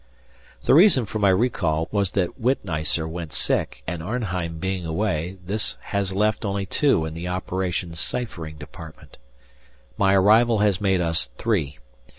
[0.63, 5.77] The reason for my recall was that Witneisser went sick and Arnheim being away, this
[5.79, 9.19] has left only two in the operations ciphering department.
[9.99, 11.77] My arrival has made us three.